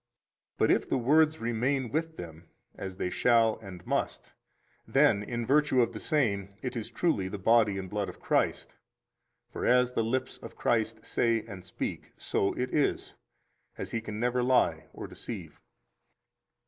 [0.57, 4.33] 14 But if the words remain with them, as they shall and must,
[4.87, 8.75] then, in virtue of the same, it is truly the body and blood of Christ.
[9.51, 13.13] For as the lips of Christ say and speak, so it is,
[13.77, 15.61] as He can never lie or deceive.